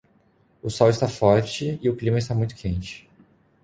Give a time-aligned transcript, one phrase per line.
[0.63, 3.07] O sol está forte e o clima está muito quente